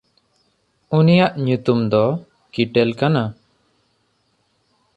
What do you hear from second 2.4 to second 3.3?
ᱠᱤᱴᱮᱞ ᱠᱟᱱᱟ᱾